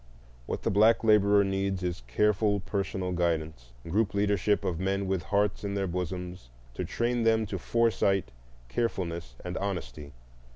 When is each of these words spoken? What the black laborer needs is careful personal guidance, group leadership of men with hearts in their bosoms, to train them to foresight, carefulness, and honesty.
What 0.47 0.63
the 0.63 0.71
black 0.71 1.03
laborer 1.03 1.43
needs 1.43 1.83
is 1.83 2.01
careful 2.07 2.59
personal 2.61 3.11
guidance, 3.11 3.69
group 3.87 4.15
leadership 4.15 4.65
of 4.65 4.79
men 4.79 5.05
with 5.05 5.21
hearts 5.21 5.63
in 5.63 5.75
their 5.75 5.85
bosoms, 5.85 6.49
to 6.73 6.83
train 6.83 7.21
them 7.21 7.45
to 7.45 7.59
foresight, 7.59 8.31
carefulness, 8.67 9.35
and 9.45 9.57
honesty. 9.57 10.13